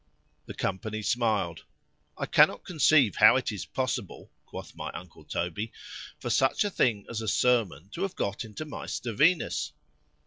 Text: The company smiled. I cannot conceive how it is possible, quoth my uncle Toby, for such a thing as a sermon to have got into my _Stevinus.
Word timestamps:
The 0.47 0.55
company 0.55 1.03
smiled. 1.03 1.63
I 2.17 2.25
cannot 2.25 2.65
conceive 2.65 3.17
how 3.17 3.35
it 3.35 3.51
is 3.51 3.67
possible, 3.67 4.31
quoth 4.47 4.75
my 4.75 4.89
uncle 4.93 5.23
Toby, 5.25 5.71
for 6.19 6.31
such 6.31 6.63
a 6.63 6.71
thing 6.71 7.05
as 7.07 7.21
a 7.21 7.27
sermon 7.27 7.87
to 7.89 8.01
have 8.01 8.15
got 8.15 8.43
into 8.43 8.65
my 8.65 8.87
_Stevinus. 8.87 9.73